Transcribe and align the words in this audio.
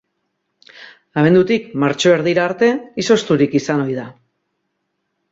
Abendutik 1.23 1.67
martxo 1.83 2.13
erdira 2.13 2.43
arte 2.51 2.69
izozturik 3.03 3.53
izan 3.59 3.83
ohi 3.85 3.99
da. 3.99 4.07